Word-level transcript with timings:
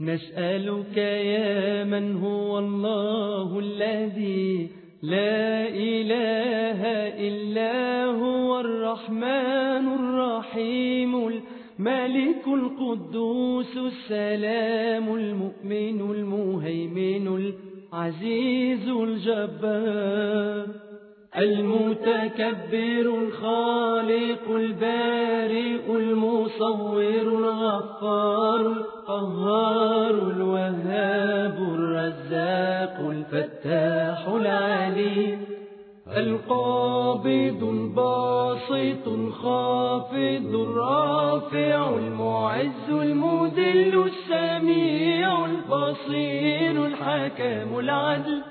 نسألك 0.00 0.96
يا 0.96 1.84
من 1.84 2.16
هو 2.16 2.58
الله 2.58 3.58
الذي 3.58 4.68
لا 5.02 5.68
إله 5.68 6.80
إلا 7.28 8.04
هو 8.04 8.60
الرحمن 8.60 9.84
الرحيم 10.00 11.16
الملك 11.16 12.44
القدوس 12.46 13.76
السلام 13.76 15.14
المؤمن 15.14 16.10
المهيمن 16.10 17.52
العزيز 17.92 18.88
الجبار. 18.88 20.66
المتكبر 21.38 23.14
الخالق 23.22 24.50
البارئ 24.50 25.96
المصور 25.96 27.02
الغفار 27.02 28.60
القهار 28.60 30.10
الوهاب 30.10 31.56
الرزاق 31.74 33.10
الفتاح 33.10 34.28
العليم 34.28 35.44
القابض 36.16 37.62
الباسط 37.62 39.08
الخافض 39.08 40.54
الرافع 40.54 41.88
المعز 41.96 42.90
المذل 42.90 44.04
السميع 44.06 45.46
البصير 45.46 46.86
الحكم 46.86 47.78
العدل 47.78 48.42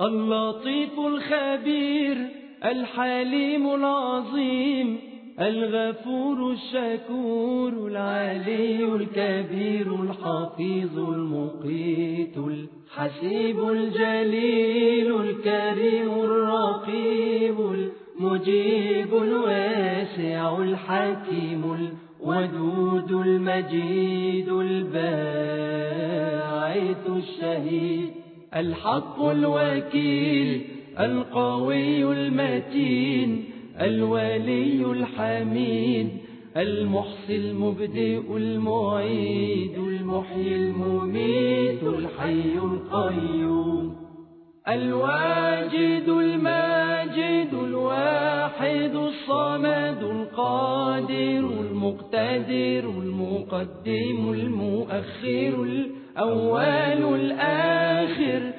اللطيف 0.00 0.98
الخبير 0.98 2.16
الحليم 2.64 3.74
العظيم 3.74 4.98
الغفور 5.40 6.52
الشكور 6.52 7.72
العلي 7.86 8.84
الكبير 8.84 9.94
الحفيظ 9.94 10.98
المقيت 10.98 12.36
الحسيب 12.38 13.68
الجليل 13.68 15.20
الكريم 15.20 16.10
الرقيب 16.10 17.60
المجيب 18.20 19.14
الواسع 19.14 20.58
الحكيم 20.58 21.92
الودود 22.22 23.12
المجيد 23.12 24.48
الباعث 24.48 24.98
الشهيد. 27.10 28.17
الحق 28.56 29.22
الوكيل 29.22 30.62
القوي 31.00 32.04
المتين 32.12 33.44
الولي 33.80 34.84
الحميد 34.92 36.08
المحصي 36.56 37.36
المبدئ 37.36 38.36
المعيد 38.36 39.78
المحيي 39.78 40.56
المميت 40.56 41.82
الحي 41.82 42.58
القيوم 42.58 43.96
الواجد 44.68 46.08
الماجد 46.08 46.87
القادر 50.38 51.60
المقتدر 51.60 52.84
المقدم 53.02 54.32
المؤخر 54.32 55.62
الأول 55.62 57.14
الآخر 57.14 58.52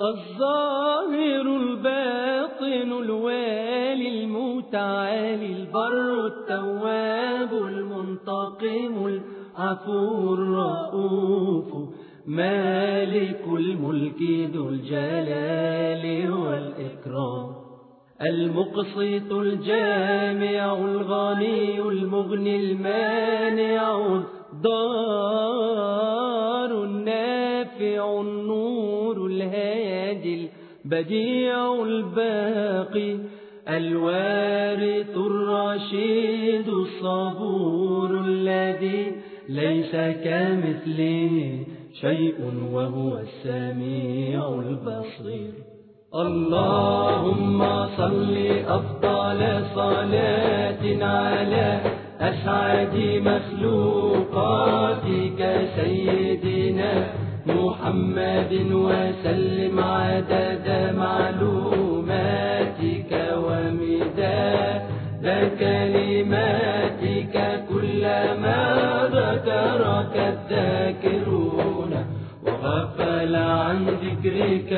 الظاهر 0.00 1.56
الباطن 1.56 2.92
الوالي 3.02 4.24
المتعالي 4.24 5.46
البر 5.46 6.26
التواب 6.26 7.52
المنتقم 7.52 9.06
العفو 9.06 10.34
الرؤوف 10.34 11.88
مالك 12.26 13.44
الملك 13.46 14.22
ذو 14.54 14.68
الجلال 14.68 16.32
والإكرام. 16.32 17.71
المقسط 18.26 19.32
الجامع 19.32 20.74
الغني 20.78 21.80
المغني 21.80 22.56
المانع 22.56 23.96
الضار 25.42 26.84
النافع 26.84 28.20
النور 28.20 29.26
الهادي 29.26 30.48
البديع 30.84 31.74
الباقي 31.82 33.18
الوارث 33.68 35.16
الرشيد 35.16 36.68
الصبور 36.68 38.20
الذي 38.26 39.12
ليس 39.48 39.92
كمثله 40.24 41.64
شيء 42.00 42.34
وهو 42.72 43.18
السميع 43.18 44.48
البصير 44.48 45.71
اللهم 46.14 47.64
صل 47.96 48.36
أفضل 48.68 49.40
صلاة 49.74 51.04
على 51.04 51.80
أسعد 52.20 52.96
مخلوقاتك 53.24 55.40
سيدنا 55.76 56.92
محمد 57.46 58.52
وسلم 58.72 59.80
عدد 59.80 60.94
معلوماتك 60.96 63.12
ومداد 63.36 64.82
كلماتك 65.60 67.36
كلما 67.68 68.62
ذكرك 69.12 70.14
الذاكرون 70.32 71.92
وغفل 72.46 73.34
عن 73.36 73.86
ذكرك 73.86 74.72